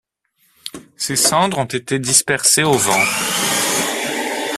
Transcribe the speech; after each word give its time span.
Ses 0.97 1.15
cendres 1.15 1.59
ont 1.59 1.65
été 1.65 1.99
dispersées 1.99 2.63
au 2.63 2.73
vent. 2.73 3.05